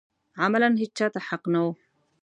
[0.41, 1.67] عملاً هېچا ته حق نه و